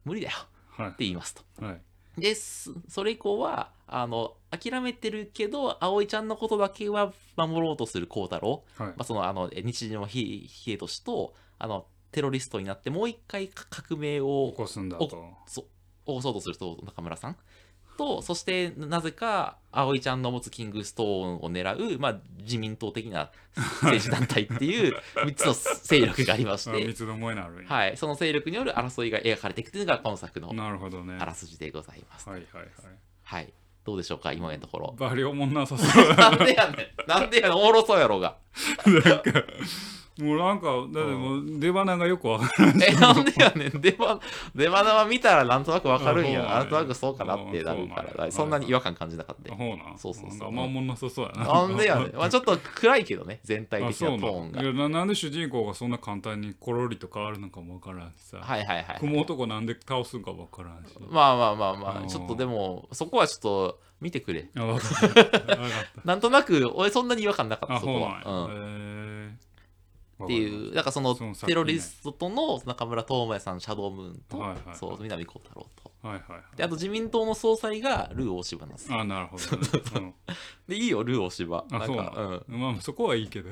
[0.06, 0.38] 無理だよ。
[0.38, 1.44] ってはい言いますと。
[1.64, 1.82] はい
[2.18, 8.64] で、すそれ以降は、あの、諦めてるけど、葵ちゃんのことだけは守ろうとする孝太郎。
[8.78, 15.68] はいまあ、その、あの、え日常の比比叡とと、あの、テロリストになって、もう一回か革命を起こすんだおとそ起
[16.06, 17.38] こそうとすると中村さん。
[17.98, 23.32] とそしてなぜか葵ちゃんの持つキングストーンを狙う、まあ、自民党的な
[23.82, 26.78] 政治団体っていう 3つの勢力がありましあて、
[27.66, 30.54] はい、その勢力による争いが描かれていくというのが今作の
[31.20, 32.30] あらすじでございます。
[32.30, 32.68] はいはいはい。
[33.24, 34.96] はい、どうでしょうか今のところ。
[35.00, 36.16] バリおもんなさそう。
[36.16, 37.10] なんでやねん。
[37.10, 37.58] なんでやねん。
[37.58, 38.38] おもろそうやろうが。
[38.86, 39.44] なんか
[40.20, 44.20] もうなんかだってもう出花がよくわからんえ、なんでやねん出花
[44.56, 46.42] 出花は見たらなんとなくわかるんや。
[46.44, 49.56] なんとなくそうかなってなるから、そんなに違和感感じなかった
[49.98, 52.16] そうそうそうあんまおもんなさそうやななんでやねん。
[52.16, 54.62] まあちょっと暗いけどね、全体あ的なそうなトーンが。
[54.62, 58.98] いやななんで主人公がそんな簡単にコロリと変わるのかもわからんしさはいはいはい。
[59.00, 64.50] 雲男なんで倒すんかわからんしまあまあまあまあ、ちょっとでも、そこはちょっと見てくれ。
[66.04, 68.22] なんとなく、俺そんなに違和感なかった、あそこは。
[68.24, 68.87] そうなん
[70.24, 74.76] っていう、だからそのテロリストとの中村智也さん、シャドウムーンと、はいはいはい。
[74.76, 75.87] そう南光太郎と。
[76.08, 76.58] はいはいはい。
[76.58, 79.00] で、あと自民党の総裁がルー大柴なんですよ。
[79.00, 79.68] あなるほどね。
[79.96, 80.14] うん。
[80.68, 81.66] で、いいよ、ルー大柴。
[81.72, 82.54] あそうななんか、うん。
[82.54, 83.50] のまあそこはいいけど。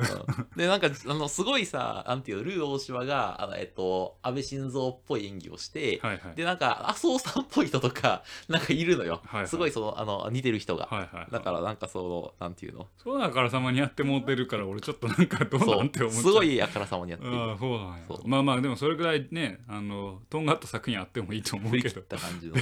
[0.56, 6.36] で、なんか、あの、すごいさ、なんていうの、ルー大柴が、あの、えっと、安倍晋三っぽい演技をして、はいはい。
[6.36, 9.22] で、なんか、麻生さんっぽい人とか、 なんかいるのよ。
[9.26, 9.48] はいはい。
[9.48, 10.88] すごい、その、あの、似てる人が。
[10.88, 11.28] はいはいはい。
[11.32, 12.88] だから、なんか、その、なんていうの？
[12.98, 16.24] そうだからさまにやってもうてるから俺ちょっとなんかどうなんて思っちゃう。
[16.24, 17.36] すごいあからさまにやってる。
[17.36, 18.04] ああそうなんや。
[18.08, 18.28] そう。
[18.28, 22.62] まあまあでもそれぐらいねあのとんがった作品あってもいいと思う振り切っけどた感じの。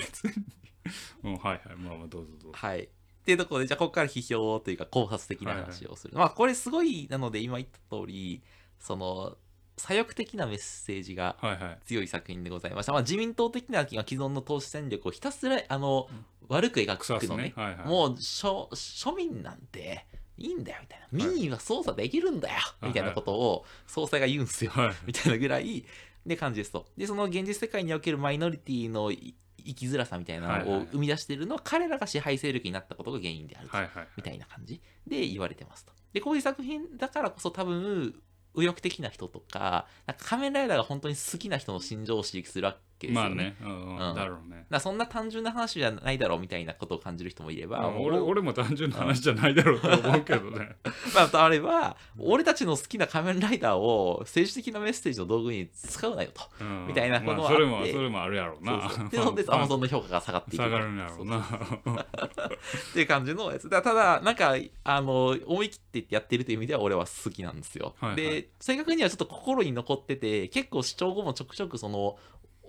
[1.24, 2.84] うんはいはいまあまあどうぞどうぞはい。
[2.84, 6.17] っていうところで、じゃあ、ここから批評というか、考察的な話をする。
[6.17, 8.43] まあ、これすごい、なので、今言った通り、
[8.80, 9.38] その、
[9.78, 12.91] 左翼的なメッセージがはいはい強い作品でございました。
[12.91, 16.10] まあ、自民党的な既存の投資戦略をひたすら、あの、
[16.50, 17.54] 悪く描くのね。
[17.56, 20.06] はいはいもう庶、庶民なんて
[20.38, 21.08] いいんだよ、みたいな。
[21.12, 24.72] 民意は操作できるんだよ、いみたいなことを総裁が言うんですよ。
[24.72, 25.86] はいみたいなぐらい
[26.26, 26.86] で感じですと。
[26.98, 29.34] で、その現実世界におけるマイノリティのい
[29.65, 33.69] 生きづらさみたいなのを生み出しているのは彼らが支配勢力になったことが原因である
[34.17, 35.93] みたいな感じで言われてますと。
[36.13, 38.15] で、こういう作品だからこそ多分、
[38.56, 43.29] 右翼的な人とか、なんか仮面ライダーが本当に好きな人の心情を刺激するわけですよね。
[43.29, 43.55] まあね。
[43.61, 44.09] うんうん。
[44.09, 44.15] うん。
[44.15, 44.79] だろうね。
[44.79, 50.75] そんな単純な話じゃないだろうみたいなことを感じる人もいれば、俺俺も単純な話じゃないだろうと思うけどね。
[51.13, 56.41] まあ、あれば、俺たちの好きな仮面ライダーを政治的なメッセージの道具に使うなよと。
[56.61, 56.87] うん。
[56.87, 58.89] みたいなことはまあそれもそれもあるやろうな。
[58.89, 59.09] そうそう。
[59.11, 60.63] で、そんで、アマゾンの評価が下がっていく。
[60.63, 61.39] 下がるんやろうな。
[61.39, 63.69] っていう感じのやつ。
[63.69, 67.95] だただ、なんか、あの、思い切ってやってるという意味では俺は好きなんですよ。
[67.99, 68.15] はいはい。
[68.15, 72.17] で、正確にはちょっと心に残ってて、結構視聴後もちょくちょくその、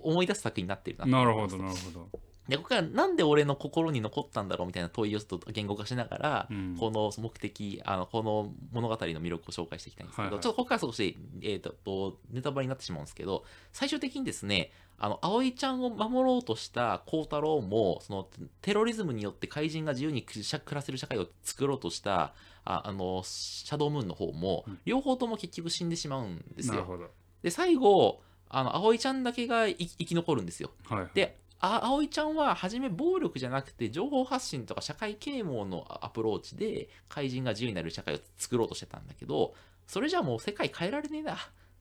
[0.05, 1.05] 思い出す作品になってるな。
[1.05, 2.19] なるほどなるほど。
[2.47, 6.77] でここからなんで俺の心に残ったんだろうみたいな問いをちょっと言語化しながら、うん。
[6.79, 10.43] この目的あのこの物語の魅力を紹介していきたいんですけど、はいはい。
[10.43, 18.27] ちょっとここから少し、えー、ととネタバレになってしまうんですけど最終的にですねあの葵ちゃんを守ろうとした孝太郎もその
[18.61, 24.79] テロリズムによって怪人が自由に暮らせる社会を作ろうとしたああのシャドウムーンの方も、うん。
[24.85, 26.75] 両方とも結局死んでしまうんですよ。
[26.75, 27.09] なるほど。
[27.41, 30.71] で最後あの葵ちゃんだけが生き残るんですよ。
[30.87, 39.55] はいであ葵ちゃんは初め暴力じゃなくて情報発信とか社会啓蒙のアプローチで怪人が自由になる社会を作ろうとしてたんだけど
[39.87, 41.33] それじゃもう世界変えられねえな。
[41.33, 41.37] っ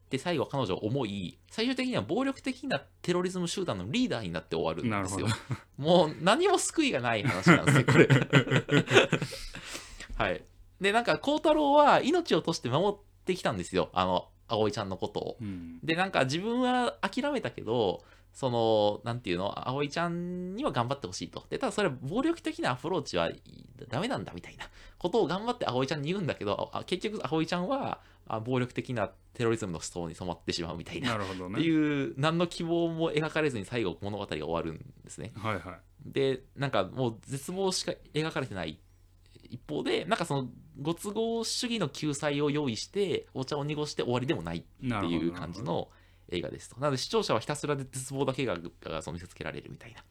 [0.07, 5.27] て最後彼女は思い最終的には暴力的なテロリズム集団のリーダーになって終わるんですよ。
[5.79, 8.09] もう何も救いがない話なんですよこれ。
[10.17, 10.45] はい。
[10.81, 13.91] でなんか孝太郎は命を落として守ってきたんですよ。
[13.93, 15.37] あの葵ちゃんのことを。
[15.41, 15.79] うん。
[15.83, 19.69] でなんか自分は諦めたけどそのなんていうの？
[19.69, 21.45] 葵ちゃんには頑張ってほしいと。
[21.51, 23.31] でただそれは暴力的なアプローチは
[23.89, 24.65] ダメなんだみたいな。
[24.99, 31.11] ことを頑張って葵ちゃんに言うんだけどあ結局葵ちゃんはあ暴力的なテロリズムの思想に染まってしまうみたいな。
[31.11, 31.61] なるほどね。
[31.61, 35.33] っていう何の希望も描かれずに最後物語が終わるんですね。
[35.37, 35.63] はいはい。
[36.07, 38.79] でなんかもう絶望しか描かれてない。
[39.51, 40.49] 一方でなんかその
[40.81, 45.89] ご都合主義の救済を用意してお茶を濁して終わりでもないっていう感じの
[46.31, 46.81] 映画ですと。
[46.81, 50.03] なので視聴者はひたすらで絶望だけががその見せつけられるみたいな。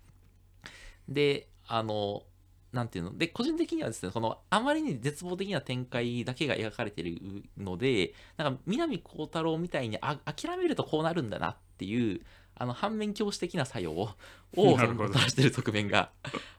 [1.10, 2.24] で、あの、
[2.72, 3.18] なんていうの？
[3.18, 12.22] で、個人的にはですね、このあまりに絶望的な展開だけが描かれているので、なんか南光太郎みたいにあ諦めるとこうなるんだなっていう、
[12.56, 14.10] あの反面教師的な作用を
[14.56, 16.12] をなるほどもたらしてる側面が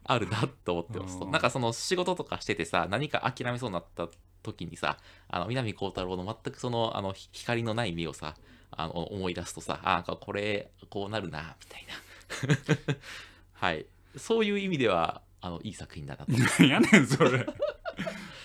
[0.05, 1.27] あるなと思ってますと。
[1.27, 4.09] うんなんかその仕事とかしててさ、何か諦めそうになった
[4.43, 8.35] 時にさ、あの南光太郎の全くそのあのひ光のない目をさ、
[8.71, 12.95] あの思い出すとさ、あなんかこれこうなるな、みたいな。
[13.55, 13.87] はい。
[14.17, 16.33] そういう意味では、あのいい作品だなと。
[16.65, 17.47] やねんそれ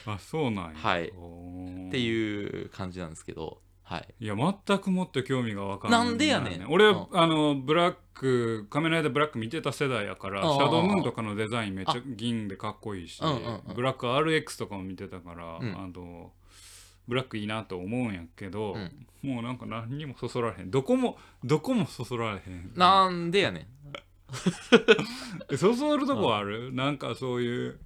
[0.06, 4.08] あそうなんやはいおーていう感じなんですけど、はい。
[4.20, 6.68] いや全くもって興味が分からなんでやねん。
[6.70, 7.08] 俺、うん。
[7.12, 13.20] あのブラック仮面ライダーブラック見てた世代やからうんシャドウムーンとかのデザインめっちゃ銀でかっこいいし、
[13.76, 15.76] ブラック RX とかも見てたから、うん。
[15.76, 16.32] あの
[17.08, 19.08] ブラックいいなと思うんやけど、うん。
[19.28, 20.70] もうなんか何にもそそられへん。
[20.70, 22.72] どこもどこもそそられへん。
[22.76, 23.66] なんでやねん。
[25.52, 27.80] えそそるとこある、なんかそういう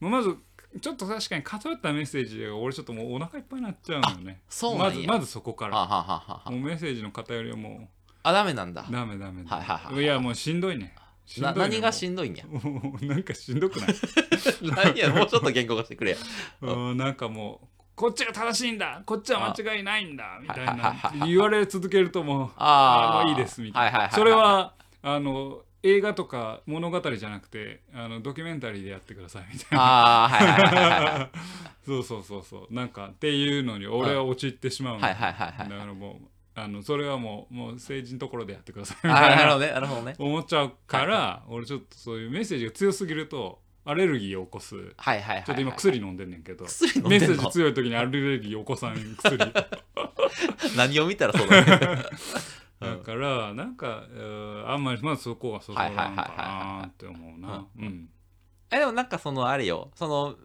[0.00, 0.34] まあまず
[0.80, 4.40] ちょっと確かに偏ったメッセージが俺ちょっともうお腹いっぱいになっちゃうのよね。
[4.48, 5.76] そうまずまずそこから。
[5.76, 6.50] はあはあはあはあ。
[6.50, 7.88] もうメッセージの偏りはも
[8.22, 8.84] あ、ダメなんだ。
[8.88, 8.92] う。
[8.92, 9.50] ダメダメダメ。
[9.50, 10.94] はいはいはいいやもうしんどいね。
[11.26, 12.44] しんどないね何がしんどいんや？
[12.46, 13.04] もう。
[13.06, 13.94] なんかしんどくない？
[14.62, 16.16] 何や、もうちょっと言語化してくれや。
[16.62, 16.96] うん。
[16.96, 19.02] なんかもうこっちが正しいんだ。
[19.04, 20.38] こっちは間違いないんだ。
[20.40, 20.72] みたいな。
[20.92, 23.20] はい言われ続けるともうあー。
[23.20, 24.10] あもういいですみたいな。
[24.10, 31.38] それはあの映画とか物語じゃなくてあのドキュメンタリーでやってくださいみたいなああ、はいはいはいはいはい。
[31.86, 40.14] そうそうそうそうなんかっていうのに俺は陥ってしまうのはいはいはいはいだからもうあのそれはもうもう政治のところでやってくださいあみたいなーなるほどね、なるほどね。
[40.18, 45.44] 思っちゃうから俺ちょっとそういうメッセージが強すぎるとアレルギーを起こすはいはいはいはい。
[45.44, 49.46] ちょっと今薬飲んでんねんけど薬飲んメッセージ強い時にアレルギー起こさん薬だ
[50.76, 52.04] 何を見たらそうだね。
[52.80, 54.06] からなんか
[54.66, 56.82] あんまりまずそこはそこらんかはいはいはいはいはい。
[56.82, 58.08] なって思うなうん。
[58.70, 59.90] えでもなんかそのあれよ。
[59.94, 60.36] その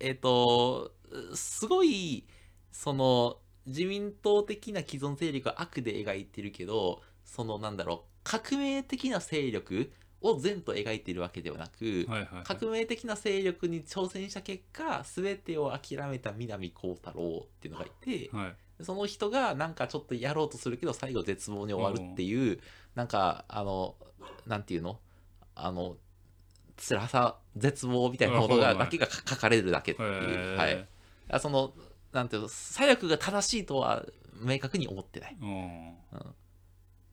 [0.00, 0.92] えっ、と
[1.34, 2.26] すごい
[2.72, 8.10] その自民党的な既存勢力は悪で描いてるけどそのなんだろう。
[8.24, 9.92] 革命的な勢力
[10.22, 12.44] を善と描いてるわけではなく、はいはい。
[12.44, 22.58] 革命的な勢力に挑戦した結果全てを諦めた南光太郎っていうのがいて、はいその人がなんかちょっとやろうとするけど最後絶望に終わるっていう
[22.94, 23.94] なんかあの
[24.46, 24.98] なんていうの？
[25.54, 25.96] あの
[26.76, 30.88] 辛さ絶望みたいなものがだけが書かれるだけっていう、はい、
[31.28, 31.72] あその
[32.12, 32.48] なんていうの？
[32.48, 34.04] 左翼が正しいとは
[34.40, 35.36] 明確に思ってない。
[35.40, 35.94] うん。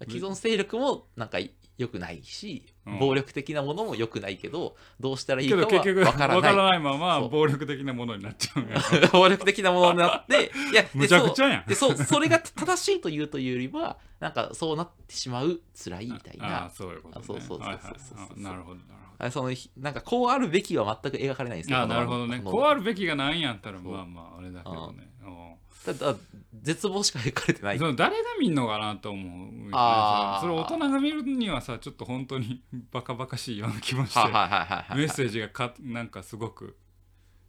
[0.09, 1.37] 既存勢力もなんか
[1.81, 2.99] 良くないし、うん。
[2.99, 6.55] 暴力的なものも良くないけどどうしたらいいけかはど結局わわからない。
[6.55, 7.29] ないままそう。
[7.29, 8.77] 暴力的なものになっちゃうんや。
[9.11, 11.63] 暴力的なものになっていやでむちゃくちゃやん。
[11.63, 16.65] そうでそうそれが正しいというというよりはなんかそうなってしまう辛いみたいあな。
[16.65, 17.21] あそういうことね。
[17.23, 18.87] あそうそうそうそうはいはいそうそうあなるほどなる
[19.19, 22.41] ほあそのひなんかこうあるべきは全く描かれないんですよどあなるほどね。
[22.43, 23.91] こうあるべきがないんやったらそう。
[23.91, 25.09] まあまああれだけどね。
[25.23, 25.51] うん
[25.85, 26.15] ただ
[26.61, 27.79] 絶望しか描かれてない。
[27.79, 29.69] その誰が見んのかなと思う。
[29.73, 30.41] あー。
[30.41, 36.77] それ大人が見るにはさちょっと本当に バカバカしいような気もしてメッセージがかなんかすごく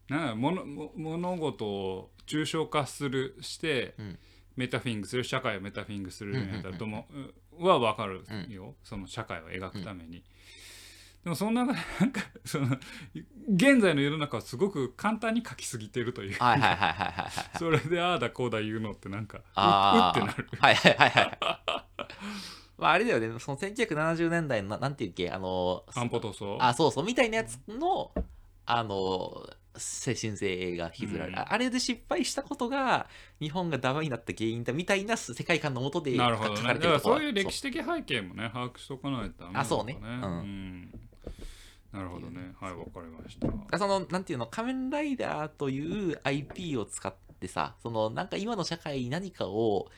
[0.08, 4.18] なんか物も物事を抽象化するして、うん。
[4.54, 6.74] メタフィングする社会をメタフィングするんやったらう。
[6.74, 6.78] ん。
[6.78, 7.06] とも、
[7.58, 10.22] は分かるよ、その社会を描くために、
[11.24, 12.76] でもその中でなんかその
[13.48, 16.38] 現在の世の中はすごく簡単に書きすぎてるという。
[16.38, 20.48] はいはいはいはいはいはいそれでああだこうだ言うのってなんかうってなる。
[20.58, 21.38] はいはいはいはい。
[22.78, 23.38] まああれだよね。
[23.38, 25.30] その1970年代のななんていうっけ？
[25.30, 28.10] あの安保塗装あそうそうみたいなやつの
[28.66, 31.44] あの精神性が引きずられる、うん。
[31.52, 33.06] あれで失敗したことが
[33.40, 39.98] 日本がダメになった原因だみたいな世界観のもとでなるほど書かれてるところそういう歴史的背景もね把握しとかないとダメなのかあそうね。
[40.02, 40.10] うん。
[40.10, 40.92] ん
[41.92, 42.54] なるほどね。
[42.58, 43.38] はいわかりまし
[43.70, 43.78] た。
[43.78, 44.46] そのなんていうの？
[44.46, 49.88] 仮面ライダーという IP を使ってさそのなんか今の社会に何かを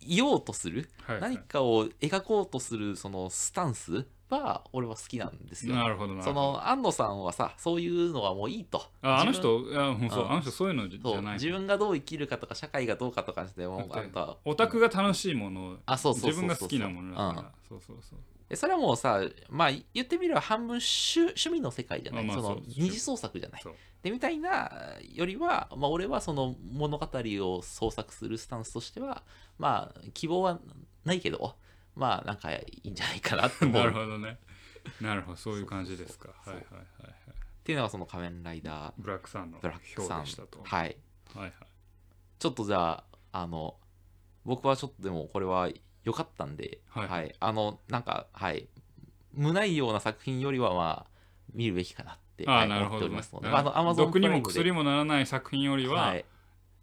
[0.00, 1.34] い言おうとする、はいはい。
[1.34, 5.74] 何かを描こうとするそのスタンスは俺は好きなんですよ。
[5.74, 6.52] なるほどなるそほど。
[6.52, 8.82] の安野さんはさそういうのはもういいと。
[9.02, 9.60] ああの人？
[9.70, 10.30] いやもうそううん。
[10.30, 11.34] あの人そういうのじゃない。
[11.34, 15.72] 自分がどう生きるかとか社会がどうかとかしてもあんたオタクが楽しいもの。
[15.72, 16.40] をあそうそうそうそう。
[16.40, 17.36] 自分が好きなものだから、うん。
[17.68, 18.18] そうそうそう
[18.48, 23.62] でそれはもうさまあ言ってみれば半分趣趣味の世界じゃない、そのまあまあそう二次創作じゃない。
[24.02, 24.70] でみたいな
[25.12, 29.22] よりは、まあ、俺はその物語を創作するスタンスとしては
[29.58, 30.60] まあ希望は
[31.04, 31.56] ないけど
[31.94, 33.82] まあなんかいいんじゃないかなって思う。
[33.82, 34.38] なるっほどね。
[35.00, 35.36] なるほど。
[35.36, 36.28] そういう感じですか。
[36.28, 37.14] はいはいはいはい。
[37.64, 38.94] ていうのがその仮面ライダー。
[38.96, 40.16] ブラックさんのブラックさん。
[40.18, 40.62] 表でしたと。
[40.62, 40.96] はい。
[41.34, 41.52] はいはい。
[42.38, 43.76] ちょっとじゃああの
[44.44, 45.68] 僕はちょっとでもこれは
[46.08, 47.34] 良かったんで、はい。
[47.38, 48.66] あのなんかはい。
[49.34, 51.10] 無ないような作品よりはまあ
[51.54, 52.98] 見るべきかなって、ああはいなるほどね。
[52.98, 56.24] 思っておりますので、まああの、毒にも薬もならない作品よりは、はい。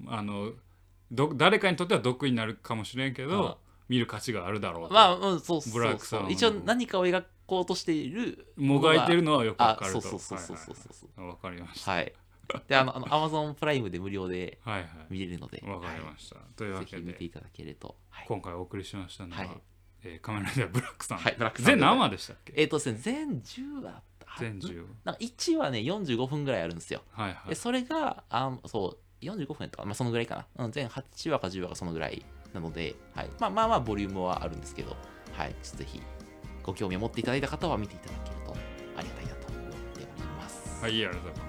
[0.07, 0.51] あの
[1.11, 3.55] ど誰かにとっては毒になるかもしれんけど、うん
[3.87, 10.01] 見る価値があるだろうと、まあ、うん、そうそうブラックさんはそう一応何かを描こうとしているもがいてるのはよくわあかると。
[10.01, 11.21] そうそうそうそうそうそう。
[11.21, 11.29] はいはいはい。
[11.29, 11.91] わかりました。
[11.91, 12.13] はい
[12.67, 14.89] であのあの Amazon プライムで無料ではいはい。
[15.09, 15.63] 見れるので。
[15.65, 16.69] わかりました、とい。
[16.71, 17.01] うはい、ぜわけで。
[17.03, 17.95] ひ見ていただけると。
[18.09, 19.49] はい、今回お送りしましたのは、はい。
[20.03, 21.65] えー仮面ライダーブラックさん、はいブラックさん。
[21.67, 22.53] 全何話でしたっけ？
[22.55, 27.01] えっ、とですね全10話あった全10なんか1話ね45分ぐらいあるんですよ。
[27.11, 27.49] はいはい。
[27.49, 33.29] でそれがあそう45分とか、まあ、そのぐらいかな、うん、全8話か10話かそのぐらいなので、はい。
[33.39, 34.95] まあ、まあまあボリュームはあるんですけど、
[35.33, 36.01] はい、ちょっとぜひ
[36.61, 38.55] ご興味を持っていただいた方は見ていただけると
[38.97, 40.83] ありがたいなと思っております。
[40.83, 41.44] はいありがとうございます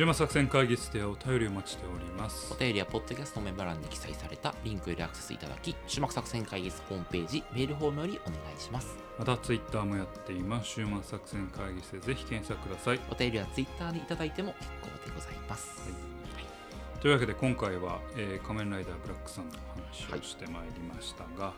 [0.00, 8.96] 週末作戦会議室ではお便りをお待ちしておりますお便りはポッドキャストメンバー欄に記載されたリンクよりアクセスいただき、種目作戦会議室ホームページ、メールフォームよりお願いします。
[9.18, 15.82] またツイッターもやっています週末作戦会議室でぜひ検索くださいお便りはツイッターでいただいても結構でございます。
[17.02, 21.52] というわけで今回は、えー仮面ライダーブラックさんの話をしてまいりましたが、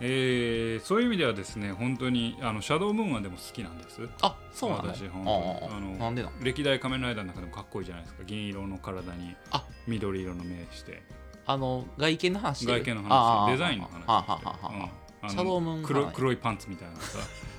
[0.00, 4.00] えーそういう意味ではですね本当にあのシャドウムーンはでも好きなんです。
[4.22, 5.30] あ、そうなの私本当
[5.68, 5.76] に。
[5.76, 8.24] あのなんで歴代仮面ライダーの中でもかっこいいじゃないですか。
[8.24, 9.64] 銀色の体にあ。
[9.86, 11.02] 緑色の目して。
[11.46, 12.66] あの、外見の話？
[12.66, 13.50] 外見の話。
[13.52, 17.18] デザインの話シャドウムーン黒黒いパンツみたいなさ。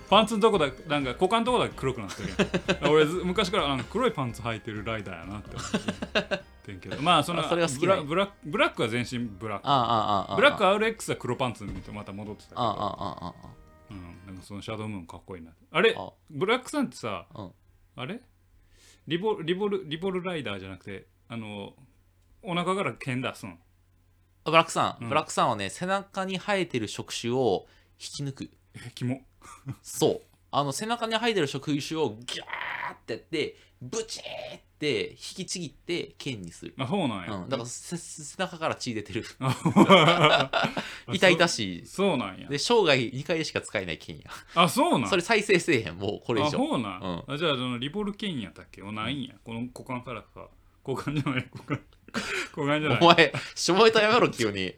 [0.10, 2.30] パンツのとこだなんか股間のとこだけ黒くなってる
[2.92, 6.45] 俺ず昔からあの黒いパンツ履いてるライダーやなって思って
[6.76, 7.02] んけど。
[7.02, 9.68] まあそのあそれが好きブラブラックブラックは全身ブラック。
[9.68, 10.36] ああああああ。
[10.36, 12.62] ブラック RX は黒パンツ見てまた戻ってたけど。
[12.62, 13.34] あああああ
[13.92, 15.96] うん、でもそのシャドウムーンかっこいいなあれ？
[15.96, 17.52] あブラックさんってさうん。
[17.96, 18.20] あれ？
[19.08, 21.74] リボリボルリボルライダーじゃなくてあの
[22.42, 23.58] お腹から剣出すん
[24.44, 25.10] ブラックさん、うん。
[25.10, 27.68] ブラックさんはね背中に生えてる触手を
[28.00, 28.50] 引き抜く。
[28.76, 29.22] えキモ
[29.84, 30.22] そう。
[30.52, 39.24] あの背中に生えてる触手をギャーってやってブチーって引きちぎって剣にする、あそうなんや、うん、だからせ背中から血出てる。
[39.40, 40.52] あ
[41.14, 41.86] 痛々しい。
[41.86, 42.48] そうなんや。
[42.50, 44.24] で生涯2回しか使えない剣や。
[44.56, 45.98] あそうなんそれ再生せえへん。
[45.98, 48.82] もうこれ以あ上そうなん、うあじゃあそのリボルケンやったっけ？
[48.82, 50.50] おないんや、この股間からか。
[50.88, 51.82] 股間じゃない股間
[52.56, 53.00] 股間じゃない？
[53.02, 54.62] お前しょぼいとやめろ急に。
[54.62, 54.74] 違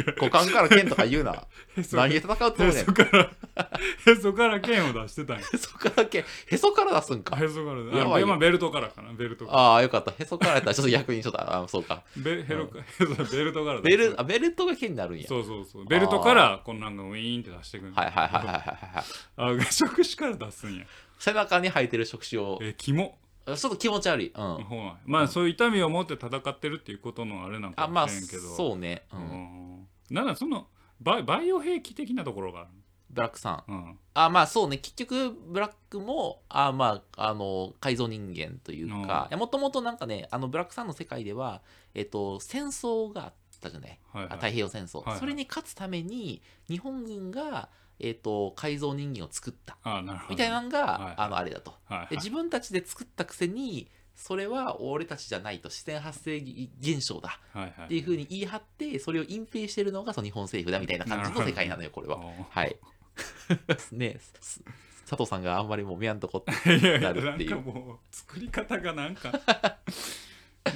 [0.00, 0.14] う。
[0.20, 1.46] 股間から剣とか言うな。
[1.76, 2.84] へそ何で戦うとんへねん。
[2.84, 3.30] そから
[4.12, 5.42] へそから剣を出してたんや。
[5.42, 7.36] へそから剣へそから出すんか。
[7.36, 8.26] へそからやばいよ。
[8.26, 9.58] あまあベルトからかなベルトから。
[9.58, 10.12] ああよかった。
[10.18, 10.68] へそからやった。
[10.68, 12.02] らちょっと逆にちょっとあそうか。
[12.16, 13.06] ベヘロか、 へそ
[13.36, 15.26] ベルトから出ベすルあベルトが剣になるんや。
[15.28, 15.86] そうそうそう。
[15.86, 20.84] ベルトからこのなんかウィーンって出してくるはいはいはいはいはいはいあ触手から出すんや
[21.18, 23.16] 背中に生えてる触手をえキモ
[23.46, 24.32] ちょっと気持ち悪い。
[24.34, 24.64] うん。
[24.64, 24.96] ほうなんや。
[25.04, 28.42] まあそういう痛みを持って戦ってるっていうことのあれなんかあまあもしれんけど。
[28.56, 29.02] そうね。
[29.12, 29.22] ううん。
[29.22, 30.68] んなんだその
[31.00, 32.68] バイバイオ兵器的なところがある
[33.10, 33.72] ブラックさん。
[33.72, 33.98] うん。
[34.14, 34.78] あまあそうね。
[34.78, 39.28] 結局ブラックもあまああの改造人間というか。
[39.36, 41.62] もともとなんかねあのブラックさんの世界では
[41.94, 43.32] えっと戦争があっ
[43.62, 44.32] ったじゃない、はいはい。
[44.32, 45.20] あ太平洋戦争、はいはい。
[45.20, 47.68] それに勝つために日本軍が、
[48.02, 49.78] えー、と改造人間を作った。
[50.28, 51.14] みたいなのが、はいはい。
[51.16, 51.72] あのあれだと。
[51.86, 52.06] はいはい。
[52.08, 57.40] で自分たちで作ったくせにそれは俺たちじゃないと自然発生現象だ。
[57.84, 62.20] っていうふうに言い張ってそれを隠蔽してるのがその日本政府だみたいな感じの世界なのよこれは。
[62.50, 62.76] はい。
[63.92, 64.62] ねす
[65.04, 67.50] 佐藤さんがあんまりもう見やんとこっていやいやなるっていう。
[67.50, 69.32] なんかもう作り方がなんか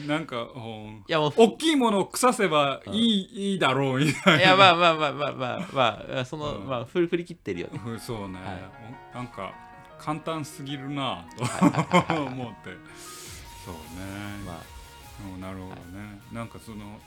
[0.06, 1.04] なんかうん。
[1.08, 1.32] いやもう。
[1.36, 6.24] 大きいものを腐せばいい,、いいだろうみたいいやまあまあまあまあまあまあ。
[6.24, 6.66] その、うん。
[6.66, 7.80] まあ振り振り切ってるよね。
[7.84, 8.38] なそうね、
[9.14, 9.52] なんか
[9.98, 12.70] 簡単すぎるなと思って。
[13.64, 14.76] そうね、まあ。
[15.34, 17.00] うんなるほどね、なんかその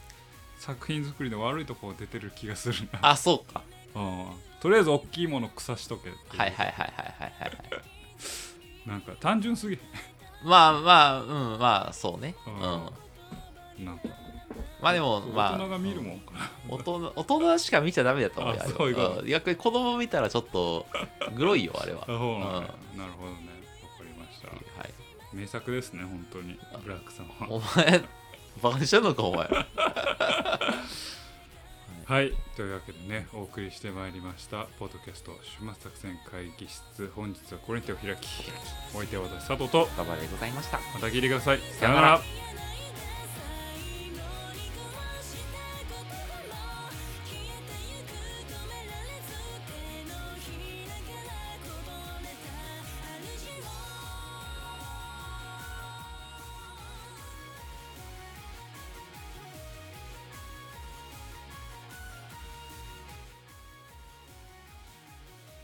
[0.58, 3.62] 作品作りで悪いとこ出てる気がするな、あそうか。
[3.96, 4.26] うん、
[4.62, 9.78] とりあえず大きいもの腐しとけはいはいはいはいはいはいなんか単純すぎ
[10.44, 11.26] まあまあう
[11.56, 12.36] んまあそうね。
[12.48, 13.84] ううん。
[13.84, 14.08] んなんか
[14.82, 19.24] まあでもまあ大人が見るもんかな、大人大人しか見ちゃダメだと思うよあそういうこと。
[19.24, 19.28] ん。
[19.28, 20.86] 逆に子供見たらちょっと
[21.36, 22.04] グロいよあれは。
[22.04, 22.48] あそうなんだ。
[22.94, 22.98] うん。
[22.98, 23.38] なるほどね。
[23.84, 24.48] わかりました。
[24.48, 24.54] は
[24.86, 24.94] い。
[25.34, 26.58] 名作ですね本当に。
[26.84, 27.48] ブラックさんは。
[27.50, 28.02] お前
[28.64, 29.48] バカにしてんのかお前
[32.10, 32.34] はい。
[32.56, 37.12] というわけでねお送りしてまいりましたポッドキャスト終末作戦会議室。
[37.16, 38.28] 本日はこれにてお開き。
[38.96, 39.88] お相手は私佐藤と。
[39.96, 40.80] ババでございました。
[40.96, 41.60] また聞いてください。
[41.80, 42.20] さよなら